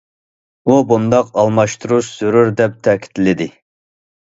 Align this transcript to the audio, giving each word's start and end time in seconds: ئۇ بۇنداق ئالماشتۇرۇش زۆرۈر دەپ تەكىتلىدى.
ئۇ 0.71 0.77
بۇنداق 0.91 1.29
ئالماشتۇرۇش 1.43 2.11
زۆرۈر 2.23 2.51
دەپ 2.63 2.83
تەكىتلىدى. 2.91 3.51